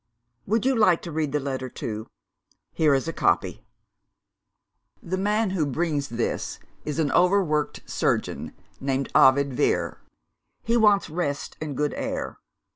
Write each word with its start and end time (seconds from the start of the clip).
Would 0.47 0.65
you 0.65 0.75
like 0.75 1.03
to 1.03 1.11
read 1.11 1.31
the 1.31 1.39
letter, 1.39 1.69
too? 1.69 2.07
Here 2.73 2.95
is 2.95 3.07
a 3.07 3.13
copy: 3.13 3.63
'The 5.03 5.17
man 5.19 5.51
who 5.51 5.63
brings 5.63 6.07
this 6.07 6.57
is 6.85 6.97
an 6.97 7.11
overworked 7.11 7.81
surgeon, 7.87 8.51
named 8.79 9.09
Ovid 9.13 9.53
Vere. 9.53 10.01
He 10.63 10.75
wants 10.75 11.07
rest 11.11 11.55
and 11.61 11.77
good 11.77 11.93
air. 11.93 12.39